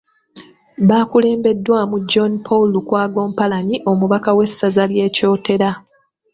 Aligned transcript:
Baakulembeddwamu 0.87 1.97
John 2.11 2.31
Paul 2.45 2.67
Lukwago 2.73 3.21
Mpalanyi 3.31 3.77
omubaka 3.91 4.29
w’essaza 4.37 4.83
ly’e 4.91 5.07
Kyotera. 5.15 5.69